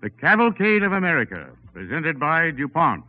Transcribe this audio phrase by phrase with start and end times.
[0.00, 3.02] The Cavalcade of America, presented by DuPont.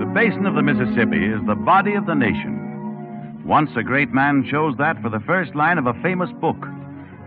[0.00, 3.44] The basin of the Mississippi is the body of the nation.
[3.46, 6.56] Once a great man chose that for the first line of a famous book.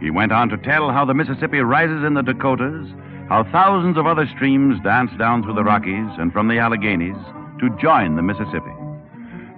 [0.04, 2.90] He went on to tell how the Mississippi rises in the Dakotas,
[3.30, 7.16] how thousands of other streams dance down through the Rockies and from the Alleghanies
[7.62, 8.74] to join the Mississippi.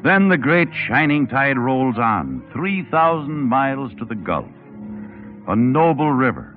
[0.04, 4.46] Then the great shining tide rolls on, 3,000 miles to the Gulf.
[5.48, 6.56] A noble river.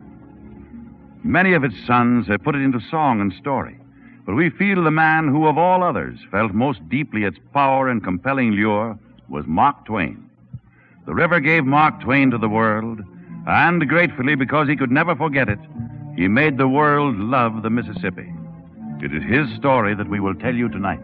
[1.24, 3.80] Many of its sons have put it into song and story,
[4.26, 8.04] but we feel the man who, of all others, felt most deeply its power and
[8.04, 8.98] compelling lure
[9.30, 10.28] was Mark Twain.
[11.06, 13.00] The river gave Mark Twain to the world,
[13.48, 15.58] and gratefully, because he could never forget it,
[16.16, 18.30] he made the world love the Mississippi.
[19.00, 21.00] It is his story that we will tell you tonight.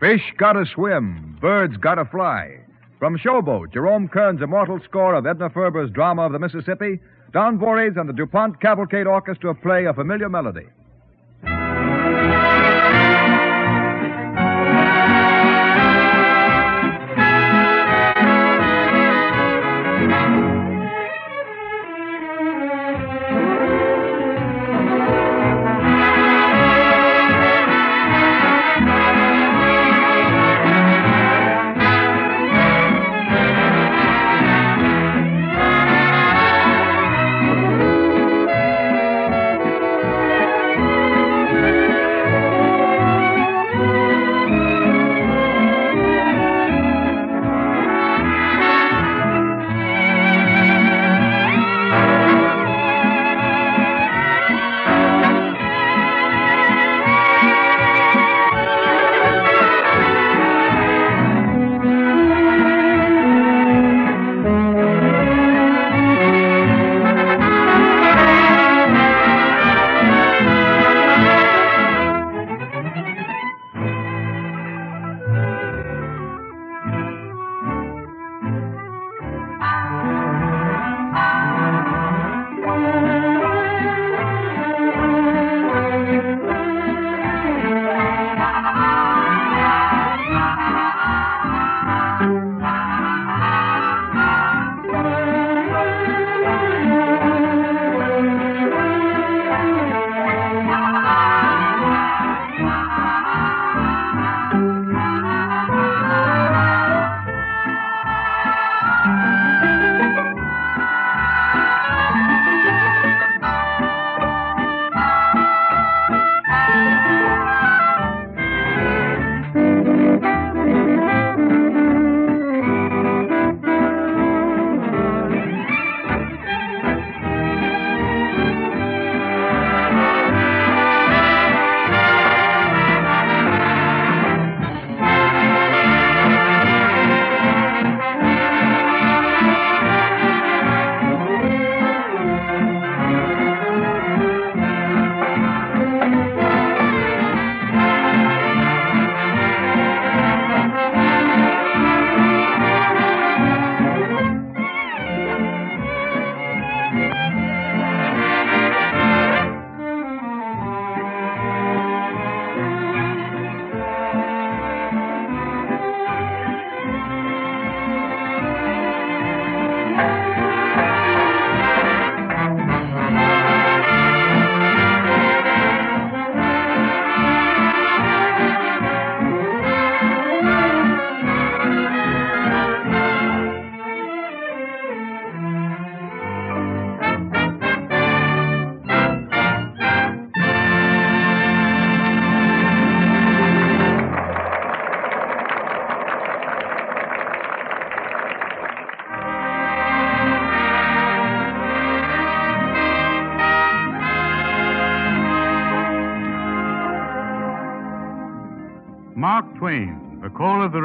[0.00, 2.56] Fish gotta swim, birds gotta fly.
[2.98, 7.00] From Showboat, Jerome Kern's immortal score of Edna Ferber's drama of the Mississippi,
[7.32, 10.66] Don Voorhees and the DuPont Cavalcade Orchestra play a familiar melody.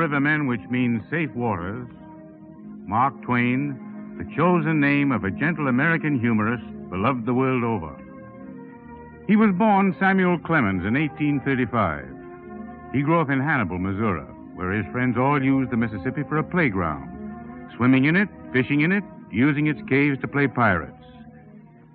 [0.03, 1.87] Rivermen, which means safe waters.
[2.85, 3.79] Mark Twain,
[4.17, 7.95] the chosen name of a gentle American humorist beloved the world over.
[9.27, 12.05] He was born Samuel Clemens in 1835.
[12.93, 16.43] He grew up in Hannibal, Missouri, where his friends all used the Mississippi for a
[16.43, 20.91] playground, swimming in it, fishing in it, using its caves to play pirates.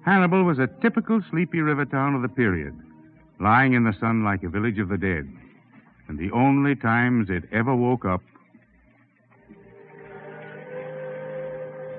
[0.04, 2.74] Hannibal was a typical sleepy river town of the period,
[3.38, 5.28] lying in the sun like a village of the dead.
[6.08, 8.22] And the only times it ever woke up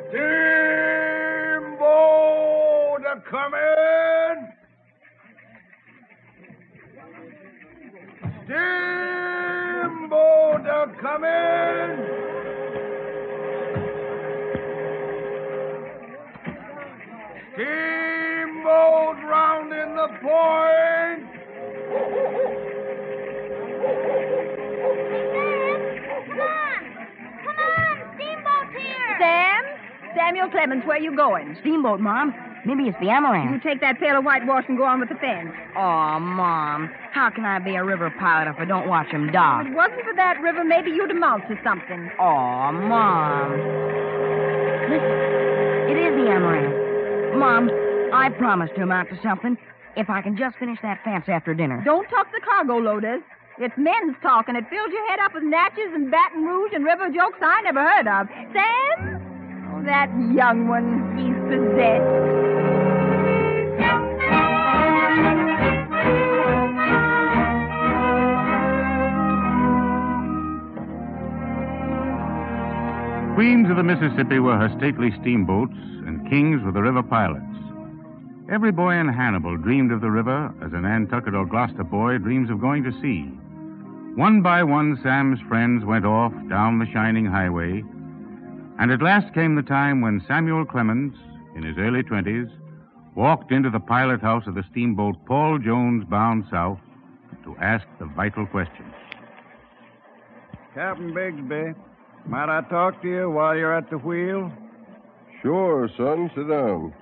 [0.10, 0.64] Steamboat
[3.06, 4.48] a coming!
[9.70, 11.92] Steamboat a coming!
[17.54, 21.29] Steamboat rounding the point!
[30.30, 31.58] Samuel Clemens, where you going?
[31.62, 32.36] Steamboat, Mom.
[32.64, 33.50] Maybe it's the Amaranth.
[33.50, 35.50] You take that pail of whitewash and go on with the fence.
[35.76, 36.88] Oh, Mom.
[37.12, 39.66] How can I be a river pilot if I don't watch him dock?
[39.66, 42.12] If it wasn't for that river, maybe you'd amount to something.
[42.20, 43.58] Oh, Mom.
[44.86, 45.18] Listen.
[45.90, 47.34] It is the Amaranth.
[47.36, 47.72] Mom,
[48.14, 49.58] I promise to amount to something
[49.98, 51.82] if I can just finish that fence after dinner.
[51.84, 53.24] Don't talk the cargo loaders.
[53.58, 56.86] It's men's talk, and it fills your head up with Natchez and Baton Rouge and
[56.86, 58.28] river jokes I never heard of.
[58.54, 59.19] Sam?
[59.86, 61.18] That young one.
[61.18, 62.40] He's possessed.
[73.36, 75.72] Queens of the Mississippi were her stately steamboats,
[76.06, 77.46] and kings were the river pilots.
[78.52, 82.50] Every boy in Hannibal dreamed of the river as a Nantucket or Gloucester boy dreams
[82.50, 83.32] of going to sea.
[84.16, 87.84] One by one, Sam's friends went off down the shining highway,
[88.80, 91.16] and at last came the time when Samuel Clemens,
[91.56, 92.48] in his early twenties,
[93.14, 96.80] walked into the pilot house of the steamboat Paul Jones bound south
[97.44, 98.86] to ask the vital question.
[100.74, 101.74] Captain Bixby,
[102.26, 104.52] might I talk to you while you're at the wheel?
[105.42, 106.32] Sure, son.
[106.36, 106.94] Sit down.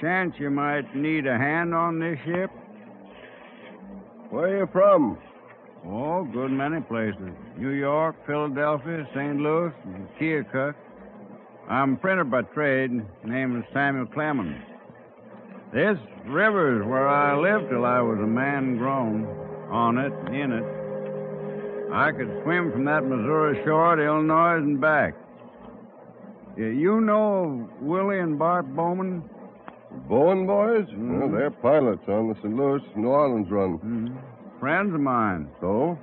[0.00, 2.50] Chance you might need a hand on this ship?
[4.30, 5.18] Where are you from?
[5.86, 7.30] Oh, good many places.
[7.56, 9.36] New York, Philadelphia, St.
[9.36, 10.74] Louis, and Keokuk.
[11.68, 12.90] I'm a printer by trade.
[13.24, 14.62] Name is Samuel Clemens.
[15.72, 19.26] This river's where I lived till I was a man grown.
[19.70, 21.92] On it, in it.
[21.92, 25.14] I could swim from that Missouri shore to Illinois and back.
[26.56, 29.22] You know Willie and Bart Bowman?
[30.08, 30.86] Bowen boys?
[30.96, 32.54] Well, they're pilots on the St.
[32.54, 33.78] Louis New Orleans run.
[33.78, 34.16] Mm-hmm.
[34.60, 35.48] Friends of mine.
[35.60, 35.98] So?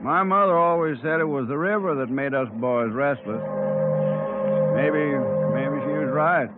[0.00, 3.42] My mother always said it was the river that made us boys restless.
[4.74, 5.04] Maybe,
[5.54, 6.50] maybe she was right.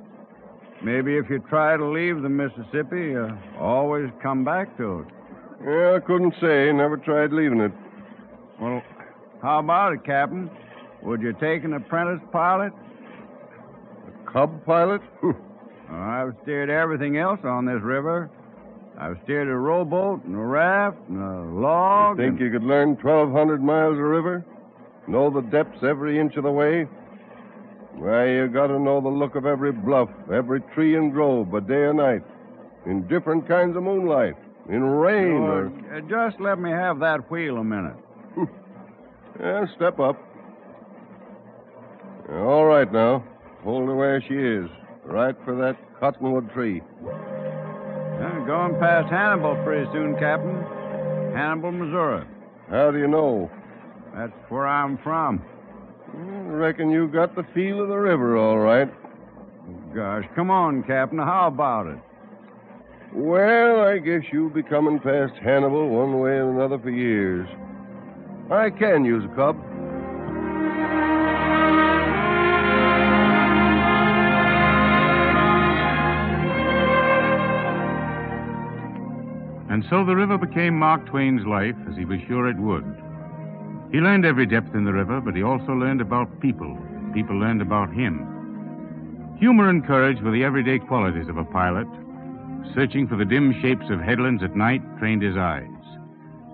[0.83, 5.07] Maybe if you try to leave the Mississippi, you always come back to it.
[5.65, 6.73] Yeah, I couldn't say.
[6.73, 7.73] Never tried leaving it.
[8.61, 8.83] Well,
[9.43, 10.51] how about it, Captain?
[11.03, 12.73] Would you take an apprentice pilot?
[14.07, 15.03] A cub pilot?
[15.89, 18.29] Well, I've steered everything else on this river.
[18.99, 22.17] I've steered a rowboat and a raft and a log.
[22.17, 24.45] Think and- you could learn 1,200 miles of river?
[25.07, 26.85] Know the depths every inch of the way?
[27.95, 31.75] Why, you gotta know the look of every bluff, every tree and grove, by day
[31.75, 32.23] or night.
[32.85, 34.35] In different kinds of moonlight.
[34.69, 35.73] In rain or...
[35.95, 37.97] Uh, just let me have that wheel a minute.
[39.39, 40.17] Yeah, step up.
[42.33, 43.23] All right now.
[43.65, 44.71] Hold her where she is.
[45.05, 46.81] Right for that cottonwood tree.
[48.17, 50.57] Uh, going past Hannibal pretty soon, Captain.
[51.35, 52.25] Hannibal, Missouri.
[52.71, 53.51] How do you know?
[54.15, 55.43] That's where I'm from.
[56.17, 58.89] I reckon you got the feel of the river, all right.
[59.95, 61.19] Gosh, come on, Captain.
[61.19, 61.99] How about it?
[63.13, 67.49] Well, I guess you'll be coming past Hannibal one way and another for years.
[68.51, 69.57] I can use a cub.
[79.89, 82.85] So the river became Mark Twain's life, as he was sure it would.
[83.93, 86.77] He learned every depth in the river, but he also learned about people.
[87.15, 89.37] People learned about him.
[89.39, 91.87] Humor and courage were the everyday qualities of a pilot.
[92.75, 95.69] Searching for the dim shapes of headlands at night trained his eyes.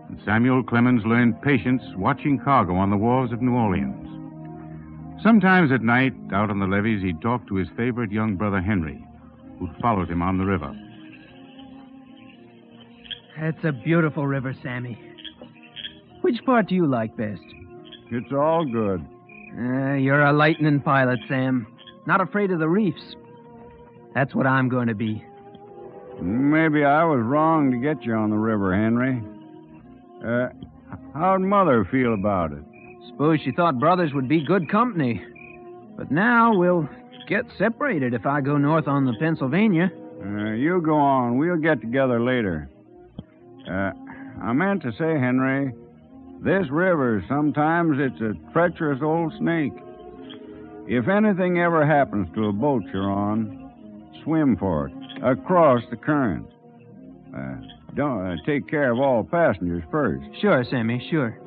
[0.08, 4.08] And Samuel Clemens learned patience watching cargo on the wharves of New Orleans.
[5.22, 9.02] Sometimes at night, out on the levees, he'd talk to his favorite young brother Henry,
[9.58, 10.74] who'd followed him on the river.
[13.36, 14.98] It's a beautiful river, Sammy.
[16.20, 17.42] Which part do you like best?
[18.10, 19.04] It's all good.
[19.58, 21.66] Uh, you're a lightning pilot, Sam.
[22.06, 23.16] Not afraid of the reefs.
[24.14, 25.24] That's what I'm going to be.
[26.20, 29.22] Maybe I was wrong to get you on the river, Henry.
[30.24, 30.48] Uh,
[31.14, 32.62] how'd Mother feel about it?
[33.08, 35.22] Suppose she thought brothers would be good company.
[35.96, 36.88] But now we'll
[37.28, 39.90] get separated if I go north on the Pennsylvania.
[40.22, 41.38] Uh, you go on.
[41.38, 42.70] We'll get together later.
[43.72, 43.92] Uh,
[44.42, 45.72] I meant to say, Henry,
[46.44, 49.72] this river, sometimes it's a treacherous old snake.
[50.86, 56.46] If anything ever happens to a boat you're on, swim for it, across the current.
[57.34, 57.54] Uh,
[57.94, 60.24] don't uh, take care of all passengers first.
[60.40, 61.38] Sure, Sammy, sure.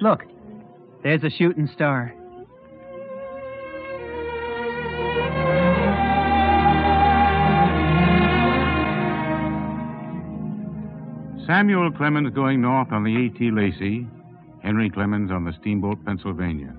[0.00, 0.22] Look,
[1.02, 2.14] there's a shooting star.
[11.50, 13.50] Samuel Clemens going north on the A.T.
[13.50, 14.06] Lacey,
[14.62, 16.72] Henry Clemens on the steamboat Pennsylvania,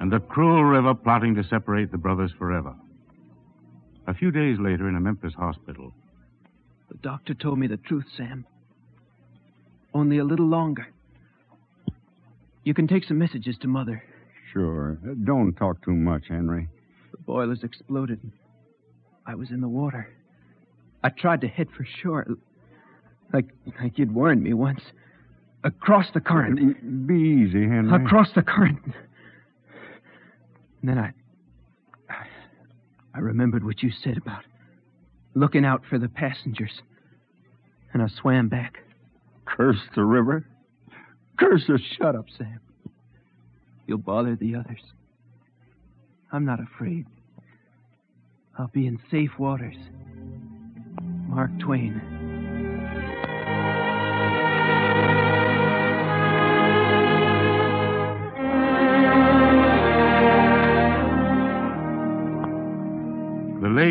[0.00, 2.74] and the cruel river plotting to separate the brothers forever.
[4.08, 5.92] A few days later, in a Memphis hospital,
[6.88, 8.44] The doctor told me the truth, Sam.
[9.94, 10.88] Only a little longer.
[12.64, 14.02] You can take some messages to Mother.
[14.52, 14.98] Sure.
[15.22, 16.68] Don't talk too much, Henry.
[17.12, 18.18] The boilers exploded.
[19.24, 20.08] I was in the water.
[21.04, 22.26] I tried to head for shore,
[23.32, 23.46] like
[23.80, 24.80] like you'd warned me once.
[25.64, 27.06] Across the current.
[27.06, 28.04] Be easy, Henry.
[28.04, 28.78] Across the current.
[30.80, 31.12] And then I.
[33.14, 34.42] I remembered what you said about
[35.34, 36.82] looking out for the passengers.
[37.92, 38.78] And I swam back.
[39.46, 40.46] Curse the river.
[41.38, 41.78] Curse her.
[41.96, 42.60] Shut up, Sam.
[43.86, 44.80] You'll bother the others.
[46.32, 47.06] I'm not afraid.
[48.58, 49.76] I'll be in safe waters.
[51.28, 52.15] Mark Twain.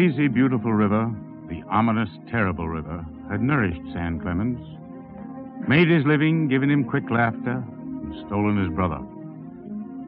[0.06, 1.12] Lazy, beautiful river,
[1.50, 4.60] the ominous, terrible river, had nourished Sam Clemens,
[5.68, 8.98] made his living, given him quick laughter, and stolen his brother.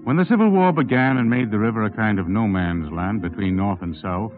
[0.04, 3.24] When the Civil War began and made the river a kind of no man's land
[3.24, 4.32] between North and South,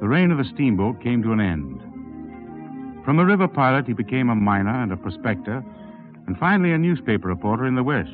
[0.00, 1.80] the reign of the steamboat came to an end.
[3.04, 5.64] From a river pilot, he became a miner and a prospector,
[6.28, 8.10] and finally a newspaper reporter in the West.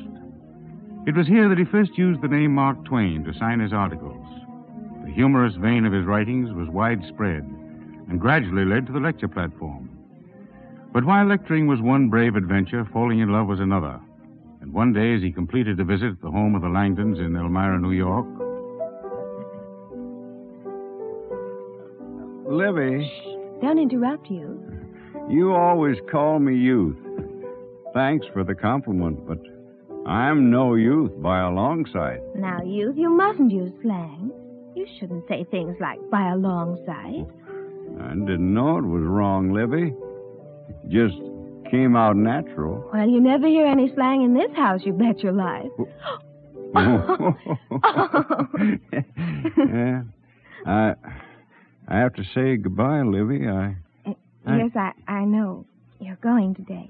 [1.05, 4.42] It was here that he first used the name Mark Twain to sign his articles.
[5.03, 7.43] The humorous vein of his writings was widespread
[8.09, 9.89] and gradually led to the lecture platform.
[10.93, 13.99] But while lecturing was one brave adventure, falling in love was another.
[14.61, 17.35] And one day, as he completed a visit at the home of the Langdons in
[17.35, 18.25] Elmira, New York,
[22.45, 23.09] Livy,
[23.61, 24.61] Don't interrupt you.
[25.29, 26.97] you always call me youth.
[27.93, 29.39] Thanks for the compliment, but
[30.05, 32.19] I'm no youth by a long sight.
[32.35, 34.31] Now, youth, you mustn't use slang.
[34.75, 37.27] You shouldn't say things like by a long sight.
[38.03, 39.93] I didn't know it was wrong, Livy.
[40.69, 41.15] It just
[41.71, 42.89] came out natural.
[42.91, 45.69] Well, you never hear any slang in this house, you bet your life.
[46.75, 47.35] Oh.
[49.57, 50.01] yeah.
[50.65, 50.95] I
[51.87, 53.47] I have to say goodbye, Livy.
[53.47, 53.75] I
[54.07, 55.65] I- yes, I, I know.
[55.99, 56.89] You're going today.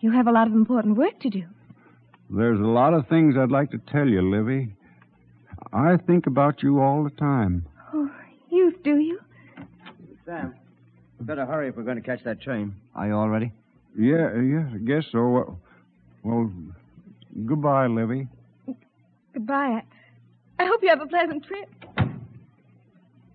[0.00, 1.42] You have a lot of important work to do.
[2.30, 4.74] there's a lot of things I'd like to tell you, Livy.
[5.72, 7.66] I think about you all the time.
[7.92, 8.10] Oh,
[8.50, 9.20] youth, do you?
[10.24, 10.54] Sam,
[11.18, 12.74] we better hurry if we're going to catch that train.
[12.94, 13.52] Are you all ready?
[13.96, 15.28] Yeah, yeah, I guess so.
[15.28, 15.60] Well,
[16.22, 16.52] well
[17.46, 18.28] goodbye, Livy.
[19.32, 19.82] Goodbye.
[20.58, 21.68] I, I hope you have a pleasant trip.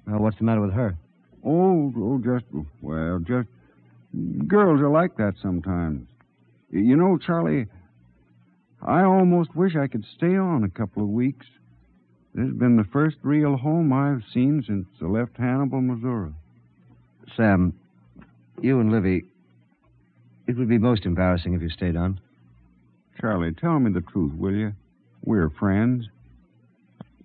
[0.07, 0.97] Well, what's the matter with her?
[1.45, 2.45] Oh, oh, just
[2.81, 3.47] well, just
[4.47, 6.07] girls are like that sometimes.
[6.69, 7.67] You know, Charlie,
[8.81, 11.45] I almost wish I could stay on a couple of weeks.
[12.33, 16.31] This has been the first real home I've seen since I left Hannibal, Missouri.
[17.37, 17.73] Sam,
[18.59, 19.25] you and Livy,
[20.47, 22.19] it would be most embarrassing if you stayed on.
[23.21, 24.73] Charlie, tell me the truth, will you?
[25.23, 26.05] We're friends.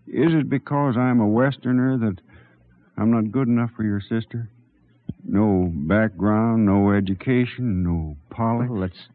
[0.06, 2.20] Is it because I'm a Westerner that
[2.96, 4.48] I'm not good enough for your sister?
[5.24, 8.68] No background, no education, no polish.
[8.70, 9.08] Oh, let's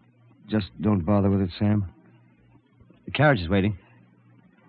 [0.50, 1.86] just don't bother with it, Sam.
[3.06, 3.78] The carriage is waiting.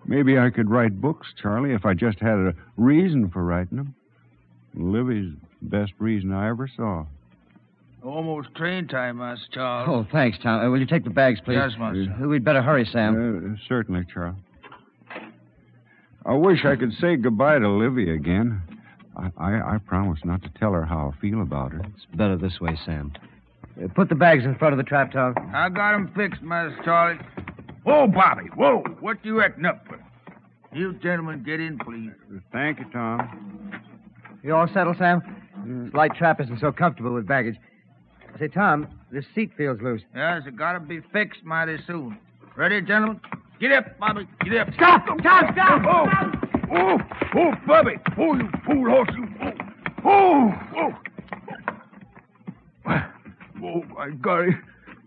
[0.07, 3.95] Maybe I could write books, Charlie, if I just had a reason for writing them.
[4.75, 7.05] Livy's the best reason I ever saw.
[8.03, 9.89] Almost train time, Master Charles.
[9.89, 10.63] Oh, thanks, Tom.
[10.63, 11.55] Uh, will you take the bags, please?
[11.55, 12.15] Yes, Master.
[12.23, 13.55] Uh, We'd better hurry, Sam.
[13.55, 14.35] Uh, certainly, Charlie.
[16.25, 18.61] I wish I could say goodbye to Livy again.
[19.15, 21.79] I, I, I promise not to tell her how I feel about her.
[21.95, 23.13] It's better this way, Sam.
[23.81, 25.33] Uh, put the bags in front of the trap, Tom.
[25.53, 27.19] I got 'em fixed, Master Charlie.
[27.85, 28.83] Whoa, Bobby, whoa.
[28.99, 29.99] What you acting up for?
[30.73, 32.11] You gentlemen get in, please.
[32.51, 33.79] Thank you, Tom.
[34.43, 35.21] You all settled, Sam?
[35.63, 37.57] This light trap isn't so comfortable with baggage.
[38.39, 40.01] Say, Tom, this seat feels loose.
[40.15, 42.17] Yes, it gotta be fixed mighty soon.
[42.57, 43.21] Ready, gentlemen?
[43.59, 44.27] Get up, Bobby.
[44.43, 44.73] Get up.
[44.73, 45.05] Stop!
[45.05, 45.81] Tom, stop!
[45.87, 46.07] Oh,
[46.71, 46.97] oh, oh,
[47.35, 47.97] oh, Bobby.
[48.17, 49.27] Oh, you fool horse, you.
[50.03, 50.91] Oh, oh,
[52.87, 52.99] oh.
[53.63, 54.57] Oh, my golly.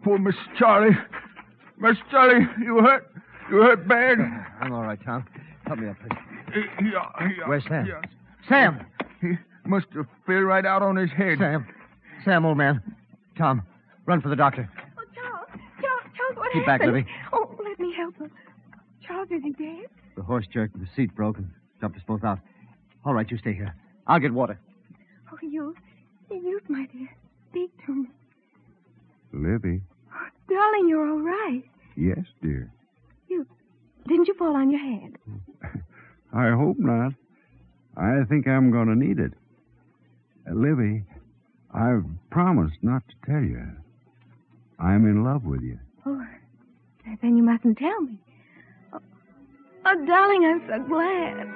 [0.02, 0.97] Poor Miss Charlie.
[1.80, 3.11] Miss Charlie, you hurt?
[3.50, 4.18] You hurt bad?
[4.61, 5.25] I'm all right, Tom.
[5.66, 6.18] Help me up, please.
[6.49, 7.49] Uh, yeah, yeah.
[7.49, 7.87] Where's Sam?
[7.87, 8.00] Yeah.
[8.49, 8.87] Sam!
[9.20, 11.38] He must have fell right out on his head.
[11.38, 11.66] Sam.
[12.25, 12.82] Sam, old man.
[13.37, 13.62] Tom,
[14.06, 14.68] run for the doctor.
[14.99, 15.49] Oh, Charles,
[15.80, 16.97] Charles, Charles, what Keep back, happened?
[16.99, 17.08] Livy.
[17.32, 18.30] Oh, let me help him.
[19.06, 19.87] Charles, is he dead?
[20.16, 22.38] The horse jerked and the seat broke and jumped us both out.
[23.04, 23.75] All right, you stay here.
[24.06, 24.58] I'll get water.
[25.32, 25.75] Oh, you,
[26.30, 27.08] you, my dear,
[27.50, 28.06] speak to me.
[29.32, 29.82] Livy.
[30.49, 31.62] Darling, you're all right.
[31.97, 32.73] Yes, dear.
[33.28, 33.47] You,
[34.07, 35.19] didn't you fall on your head?
[36.33, 37.12] I hope not.
[37.97, 39.33] I think I'm going to need it.
[40.49, 41.02] Uh, Livy,
[41.75, 43.62] I've promised not to tell you.
[44.78, 45.78] I'm in love with you.
[46.07, 46.25] Oh,
[47.21, 48.19] then you mustn't tell me.
[48.93, 49.00] Oh,
[49.85, 51.49] oh darling, I'm so glad.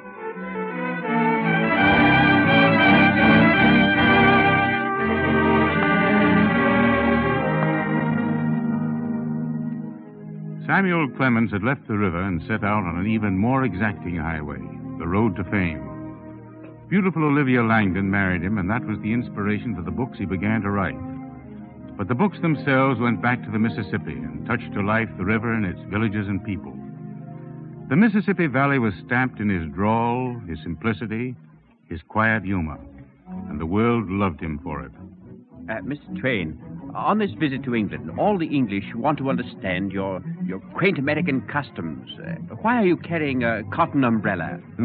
[10.66, 14.58] Samuel Clemens had left the river and set out on an even more exacting highway,
[14.98, 15.88] the road to fame.
[16.88, 20.60] Beautiful Olivia Langdon married him, and that was the inspiration for the books he began
[20.62, 20.98] to write.
[21.96, 25.52] But the books themselves went back to the Mississippi and touched to life the river
[25.52, 26.72] and its villages and people.
[27.88, 31.34] The Mississippi Valley was stamped in his drawl, his simplicity,
[31.88, 32.78] his quiet humor,
[33.48, 34.92] and the world loved him for it.
[35.68, 36.20] Uh, Mr.
[36.20, 36.58] Twain,
[36.94, 41.40] on this visit to England, all the English want to understand your your quaint American
[41.42, 42.10] customs.
[42.18, 44.60] Uh, why are you carrying a cotton umbrella?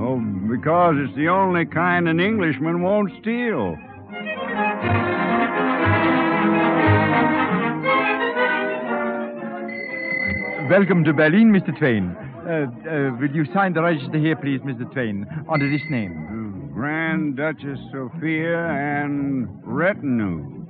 [0.00, 3.76] oh, because it's the only kind an Englishman won't steal.
[10.68, 11.76] Welcome to Berlin, Mr.
[11.78, 12.16] Twain.
[12.44, 14.90] Uh, uh, will you sign the register here, please, Mr.
[14.92, 16.70] Twain, under this name?
[16.72, 20.61] Grand Duchess Sophia and retinue.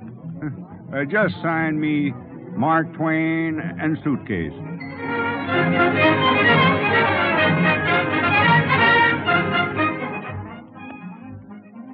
[0.93, 2.13] Uh, just sign me
[2.55, 4.53] Mark Twain and suitcase.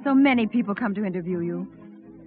[0.04, 1.72] So many people come to interview you.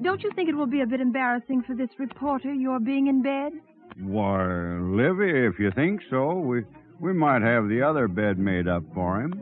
[0.01, 3.21] Don't you think it will be a bit embarrassing for this reporter, your being in
[3.21, 3.53] bed?
[3.99, 6.63] Why, Livy, if you think so, we
[6.99, 9.33] we might have the other bed made up for him.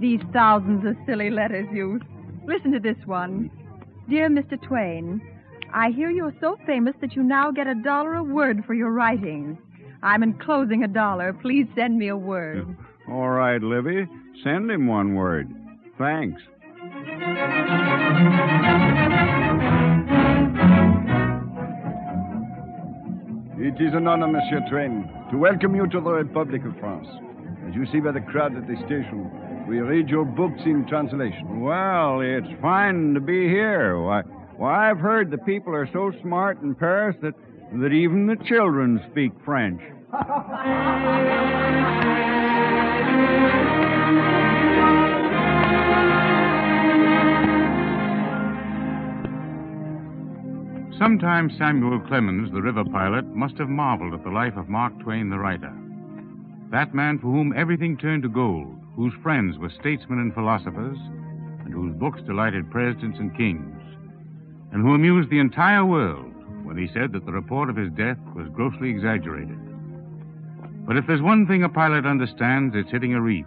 [0.00, 2.00] These thousands of silly letters, Youth.
[2.46, 3.50] Listen to this one.
[4.08, 4.60] Dear Mr.
[4.60, 5.20] Twain,
[5.74, 8.90] I hear you're so famous that you now get a dollar a word for your
[8.90, 9.58] writings.
[10.02, 11.34] I'm enclosing a dollar.
[11.34, 12.74] Please send me a word.
[13.10, 14.06] All right, Livy,
[14.42, 15.48] send him one word.
[15.98, 16.40] Thanks.
[23.58, 27.06] It is an honor, Monsieur Twain, to welcome you to the Republic of France.
[27.68, 29.30] As you see by the crowd at the station,
[29.70, 31.60] we read your books in translation.
[31.60, 34.00] Well, it's fine to be here.
[34.00, 34.22] Why,
[34.56, 37.34] why I've heard the people are so smart in Paris that,
[37.74, 39.80] that even the children speak French.
[50.98, 55.30] Sometimes Samuel Clemens, the river pilot, must have marveled at the life of Mark Twain,
[55.30, 55.72] the writer.
[56.72, 60.98] That man for whom everything turned to gold, whose friends were statesmen and philosophers,
[61.64, 63.80] and whose books delighted presidents and kings,
[64.72, 66.34] and who amused the entire world
[66.64, 69.56] when he said that the report of his death was grossly exaggerated.
[70.86, 73.46] But if there's one thing a pilot understands, it's hitting a reef.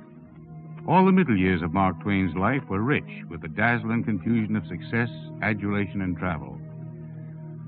[0.88, 4.56] All the middle years of Mark Twain's life were rich with the dazzle and confusion
[4.56, 5.10] of success,
[5.44, 6.60] adulation, and travel.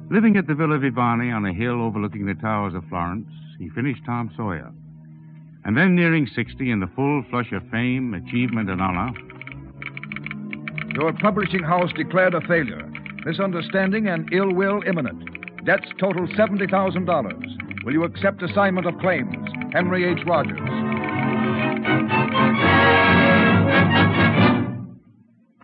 [0.10, 4.02] Living at the Villa Viviani on a hill overlooking the towers of Florence, he finished
[4.08, 4.72] Tom Sawyer.
[5.66, 9.12] And then, nearing 60, in the full flush of fame, achievement, and honor,
[10.94, 12.88] Your publishing house declared a failure.
[13.26, 15.66] Misunderstanding and ill will imminent.
[15.66, 17.84] Debts total $70,000.
[17.84, 19.36] Will you accept assignment of claims?
[19.74, 20.20] Henry H.
[20.28, 20.60] Rogers.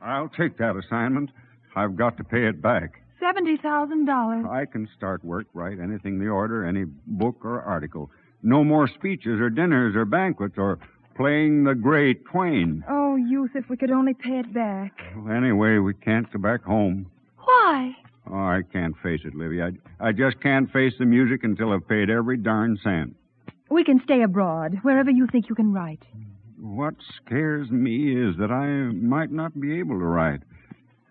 [0.02, 1.30] I'll take that assignment.
[1.76, 3.04] I've got to pay it back.
[3.22, 4.50] $70,000.
[4.50, 8.10] I can start work, write anything they order, any book or article.
[8.44, 10.80] No more speeches or dinners or banquets or
[11.16, 12.84] playing the great Twain.
[12.90, 14.94] Oh, Youth, if we could only pay it back.
[15.16, 17.12] Well, anyway, we can't go back home.
[17.38, 17.96] Why?
[18.30, 19.62] Oh, I can't face it, Livy.
[19.62, 23.16] I, I just can't face the music until I've paid every darn cent.
[23.70, 26.04] We can stay abroad, wherever you think you can write.
[26.60, 30.42] What scares me is that I might not be able to write.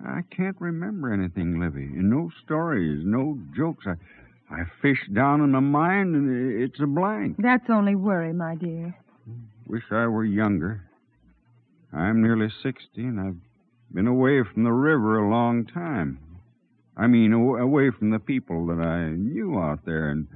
[0.04, 1.88] I can't remember anything, Livy.
[1.92, 3.86] No stories, no jokes.
[3.86, 3.94] I,
[4.50, 7.36] I fish down in my mind and it's a blank.
[7.38, 8.96] That's only worry, my dear.
[9.66, 10.82] Wish I were younger.
[11.92, 13.36] I'm nearly 60 and I've
[13.94, 16.18] been away from the river a long time.
[16.96, 20.26] I mean, away from the people that I knew out there and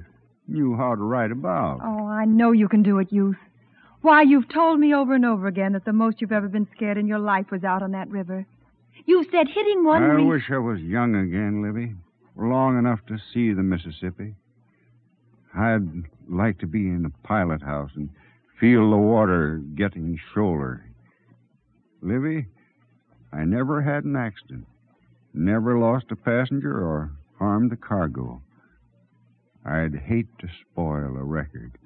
[0.47, 1.79] knew how to write about.
[1.83, 3.37] Oh, I know you can do it, Youth.
[4.01, 6.97] Why, you've told me over and over again that the most you've ever been scared
[6.97, 8.45] in your life was out on that river.
[9.05, 11.95] You said hitting one I wish I was young again, Livy.
[12.35, 14.35] Long enough to see the Mississippi.
[15.55, 18.09] I'd like to be in a pilot house and
[18.59, 20.85] feel the water getting shoulder.
[22.01, 22.47] Livy,
[23.31, 24.65] I never had an accident.
[25.33, 28.41] Never lost a passenger or harmed a cargo.
[29.65, 31.77] I'd hate to spoil a record.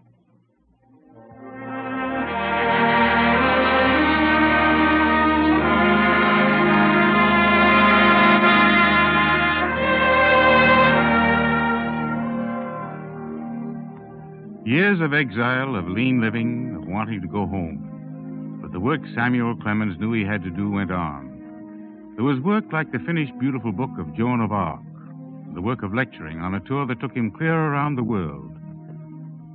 [14.65, 18.60] Years of exile, of lean living, of wanting to go home.
[18.62, 22.13] But the work Samuel Clemens knew he had to do went on.
[22.15, 24.84] There was work like the finished beautiful book of Joan of Arc,
[25.56, 28.52] the work of lecturing on a tour that took him clear around the world.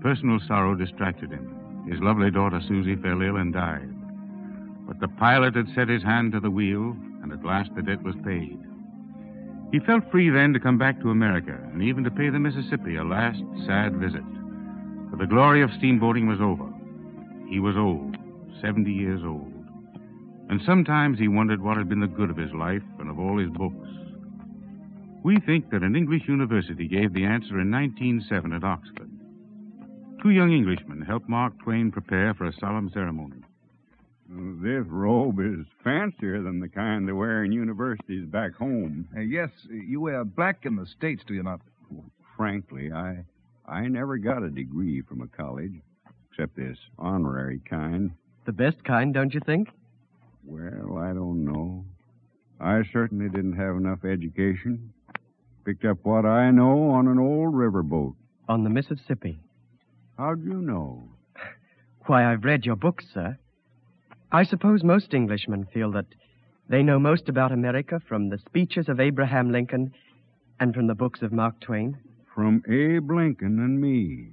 [0.00, 1.84] Personal sorrow distracted him.
[1.86, 3.90] His lovely daughter Susie fell ill and died.
[4.86, 8.02] But the pilot had set his hand to the wheel, and at last the debt
[8.02, 8.58] was paid.
[9.70, 12.96] He felt free then to come back to America, and even to pay the Mississippi
[12.96, 14.24] a last sad visit.
[15.14, 16.68] For the glory of steamboating was over.
[17.48, 18.16] He was old,
[18.60, 19.52] 70 years old.
[20.50, 23.38] And sometimes he wondered what had been the good of his life and of all
[23.38, 23.88] his books.
[25.22, 29.08] We think that an English university gave the answer in 1907 at Oxford.
[30.20, 33.36] Two young Englishmen helped Mark Twain prepare for a solemn ceremony.
[34.28, 39.06] This robe is fancier than the kind they wear in universities back home.
[39.16, 41.60] Uh, yes, you wear black in the States, do you not?
[42.36, 43.24] Frankly, I
[43.66, 45.72] I never got a degree from a college,
[46.30, 48.12] except this honorary kind.
[48.44, 49.68] The best kind, don't you think?
[50.44, 51.84] Well, I don't know.
[52.60, 54.92] I certainly didn't have enough education.
[55.64, 58.14] Picked up what I know on an old riverboat.
[58.48, 59.38] On the Mississippi.
[60.18, 61.08] How'd you know?
[62.06, 63.38] Why, I've read your books, sir.
[64.30, 66.06] I suppose most Englishmen feel that
[66.68, 69.94] they know most about America from the speeches of Abraham Lincoln
[70.60, 71.98] and from the books of Mark Twain.
[72.34, 74.30] From Abe Lincoln and me.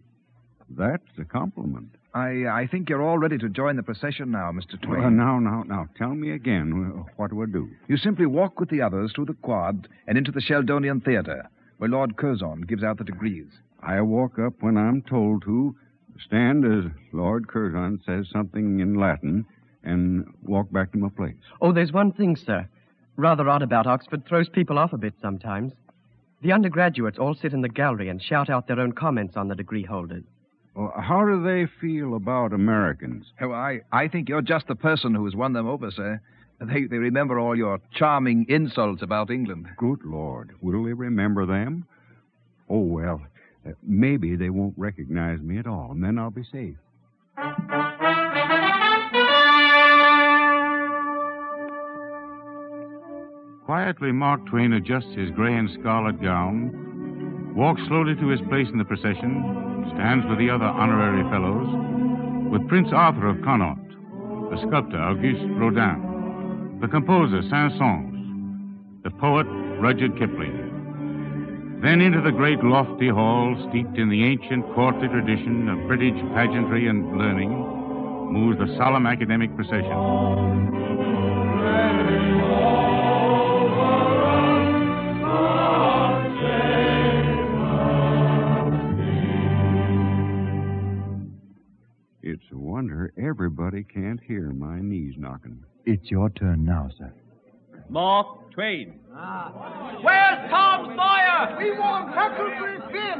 [0.69, 1.95] That's a compliment.
[2.13, 4.81] I I think you're all ready to join the procession now, Mr.
[4.81, 5.01] Twain.
[5.01, 6.93] Well, now, now, now, tell me again.
[6.97, 7.69] Uh, what do I do?
[7.87, 11.89] You simply walk with the others through the quad and into the Sheldonian Theater, where
[11.89, 13.47] Lord Curzon gives out the degrees.
[13.81, 15.75] I walk up when I'm told to,
[16.25, 19.45] stand as Lord Curzon says something in Latin,
[19.83, 21.35] and walk back to my place.
[21.61, 22.67] Oh, there's one thing, sir.
[23.15, 25.73] Rather odd about Oxford, throws people off a bit sometimes.
[26.41, 29.55] The undergraduates all sit in the gallery and shout out their own comments on the
[29.55, 30.23] degree holders.
[30.75, 33.25] Well, how do they feel about Americans?
[33.41, 36.21] Oh, I, I think you're just the person who has won them over, sir.
[36.59, 39.67] They, they remember all your charming insults about England.
[39.77, 40.51] Good Lord.
[40.61, 41.85] Will they remember them?
[42.69, 43.21] Oh, well,
[43.67, 46.75] uh, maybe they won't recognize me at all, and then I'll be safe.
[53.71, 58.77] Quietly, Mark Twain adjusts his gray and scarlet gown, walks slowly to his place in
[58.77, 61.71] the procession, stands with the other honorary fellows,
[62.51, 63.79] with Prince Arthur of Connaught,
[64.51, 69.47] the sculptor Auguste Rodin, the composer Saint-Saëns, the poet
[69.79, 71.79] Rudyard Kipling.
[71.81, 76.89] Then into the great lofty hall, steeped in the ancient courtly tradition of British pageantry
[76.89, 77.55] and learning,
[78.33, 80.59] moves the solemn academic procession.
[92.51, 95.63] A wonder everybody can't hear my knees knocking.
[95.85, 97.11] It's your turn now, sir.
[97.89, 98.99] Mark Twain.
[99.15, 99.99] Ah.
[100.01, 101.57] Where's Tom Sawyer?
[101.57, 103.19] We want Huckleberry Finn.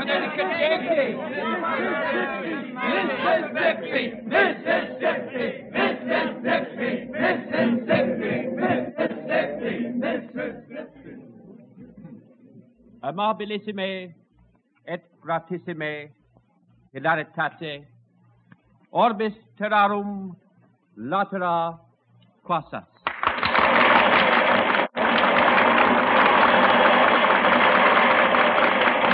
[0.00, 1.16] Connecticut Yankee.
[2.82, 11.12] Mississippi, Mississippi, Mississippi, Mississippi, Mississippi, Mississippi.
[13.02, 14.14] Amabilissime
[14.86, 16.10] et gratissime
[16.94, 17.86] hilaritate
[18.92, 20.36] Orbis terrarum
[20.98, 21.78] latera
[22.46, 22.84] quassas.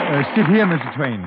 [0.09, 0.97] Uh, sit here, Mr.
[0.97, 1.25] Twain.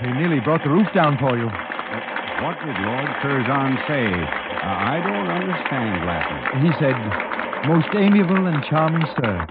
[0.00, 1.46] He nearly brought the roof down for you.
[1.46, 4.10] What did Lord Curzon say?
[4.10, 6.66] Uh, I don't understand Latin.
[6.66, 6.96] He said,
[7.68, 9.46] Most amiable and charming sir,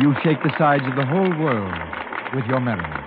[0.00, 1.74] you shake the sides of the whole world
[2.34, 3.03] with your merriment.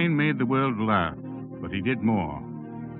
[0.00, 1.18] Twain made the world laugh,
[1.60, 2.42] but he did more.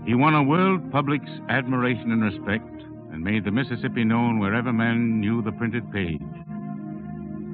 [0.05, 5.19] He won a world public's admiration and respect and made the Mississippi known wherever men
[5.19, 6.21] knew the printed page.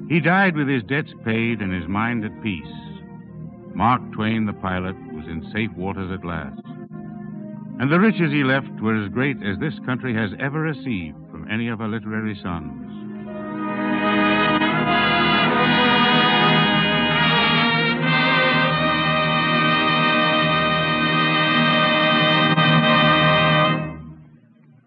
[0.09, 2.67] He died with his debts paid and his mind at peace.
[3.73, 6.59] Mark Twain, the pilot, was in safe waters at last.
[7.79, 11.47] And the riches he left were as great as this country has ever received from
[11.49, 12.86] any of her literary sons.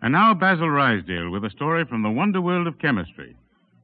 [0.02, 3.36] And now Basil Ruysdael with a story from the wonder world of chemistry.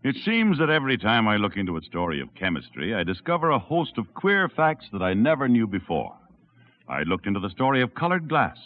[0.02, 3.58] It seems that every time I look into a story of chemistry, I discover a
[3.58, 6.16] host of queer facts that I never knew before.
[6.88, 8.56] I looked into the story of colored glass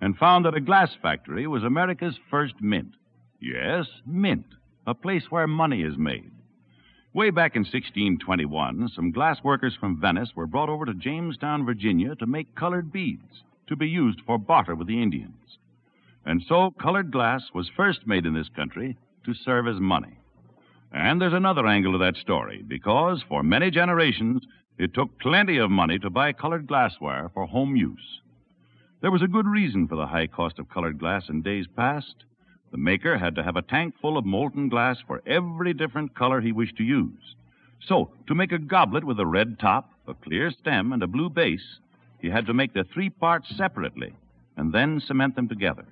[0.00, 2.94] and found that a glass factory was America's first mint.
[3.40, 4.46] Yes, mint,
[4.86, 6.30] a place where money is made.
[7.12, 12.14] Way back in 1621, some glass workers from Venice were brought over to Jamestown, Virginia
[12.16, 15.58] to make colored beads to be used for barter with the Indians.
[16.26, 20.18] And so colored glass was first made in this country to serve as money.
[20.92, 24.42] And there's another angle to that story, because for many generations,
[24.78, 28.20] it took plenty of money to buy colored glassware for home use.
[29.02, 32.14] There was a good reason for the high cost of colored glass in days past.
[32.70, 36.40] The maker had to have a tank full of molten glass for every different color
[36.40, 37.34] he wished to use.
[37.86, 41.28] So, to make a goblet with a red top, a clear stem, and a blue
[41.28, 41.78] base,
[42.20, 44.14] he had to make the three parts separately
[44.56, 45.84] and then cement them together.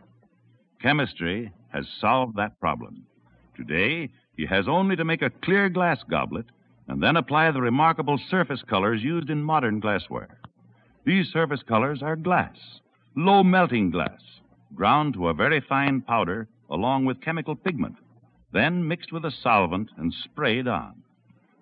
[0.82, 3.06] Chemistry has solved that problem.
[3.56, 6.46] Today, he has only to make a clear glass goblet
[6.88, 10.40] and then apply the remarkable surface colors used in modern glassware.
[11.04, 12.56] These surface colors are glass,
[13.14, 14.20] low melting glass,
[14.74, 17.96] ground to a very fine powder along with chemical pigment,
[18.52, 21.02] then mixed with a solvent and sprayed on.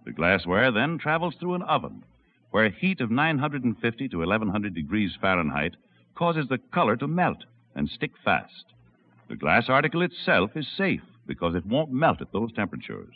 [0.07, 2.05] The glassware then travels through an oven
[2.51, 5.77] where heat of 950 to 1100 degrees Fahrenheit
[6.15, 8.65] causes the color to melt and stick fast.
[9.31, 13.15] The glass article itself is safe because it won't melt at those temperatures.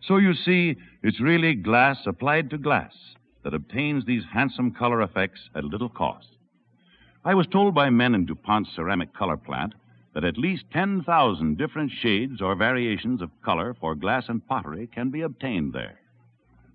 [0.00, 2.94] So you see, it's really glass applied to glass
[3.42, 6.28] that obtains these handsome color effects at little cost.
[7.24, 9.74] I was told by men in DuPont's ceramic color plant
[10.14, 15.10] that at least 10,000 different shades or variations of color for glass and pottery can
[15.10, 15.98] be obtained there.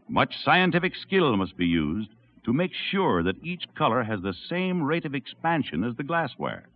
[0.10, 2.10] Much scientific skill must be used
[2.44, 6.68] to make sure that each color has the same rate of expansion as the glassware.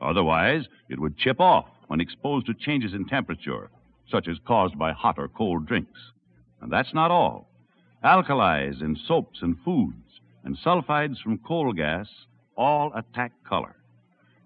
[0.00, 3.70] Otherwise, it would chip off when exposed to changes in temperature,
[4.10, 6.00] such as caused by hot or cold drinks.
[6.60, 7.48] And that's not all.
[8.02, 12.08] Alkalis in soaps and foods, and sulfides from coal gas
[12.56, 13.76] all attack color.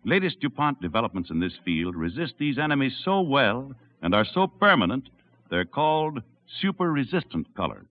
[0.04, 5.08] Latest DuPont developments in this field resist these enemies so well and are so permanent,
[5.50, 6.22] they're called
[6.60, 7.86] super resistant colors.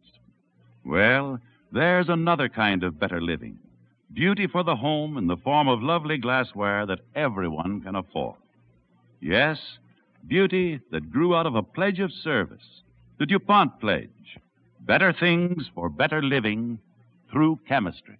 [0.86, 1.40] Well,
[1.72, 3.58] there's another kind of better living
[4.14, 8.36] beauty for the home in the form of lovely glassware that everyone can afford.
[9.20, 9.60] Yes,
[10.28, 12.82] beauty that grew out of a pledge of service,
[13.20, 14.10] the DuPont pledge.
[14.82, 16.80] Better things for better living
[17.32, 18.18] through chemistry.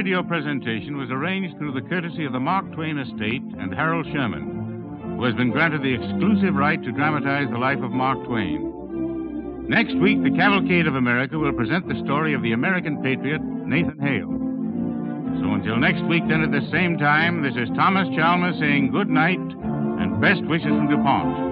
[0.00, 5.18] Radio presentation was arranged through the courtesy of the Mark Twain Estate and Harold Sherman,
[5.18, 9.68] who has been granted the exclusive right to dramatize the life of Mark Twain.
[9.68, 13.98] Next week, the Cavalcade of America will present the story of the American patriot, Nathan
[14.00, 14.32] Hale.
[15.44, 19.10] So until next week, then at the same time, this is Thomas Chalmers saying good
[19.10, 21.50] night and best wishes from DuPont.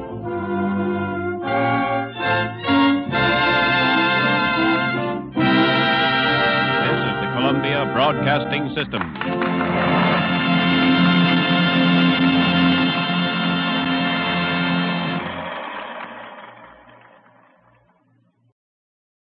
[8.09, 10.18] Broadcasting System.